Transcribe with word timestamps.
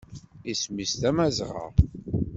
Isem-im 0.51 0.91
Tamazɣa. 1.01 1.65